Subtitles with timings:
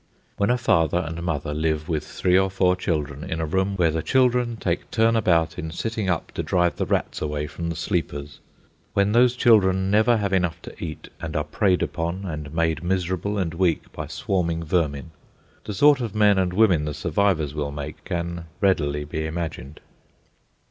[0.37, 3.91] When a father and mother live with three or four children in a room where
[3.91, 7.75] the children take turn about in sitting up to drive the rats away from the
[7.75, 8.39] sleepers,
[8.95, 13.37] when those children never have enough to eat and are preyed upon and made miserable
[13.37, 15.11] and weak by swarming vermin,
[15.65, 19.79] the sort of men and women the survivors will make can readily be imagined.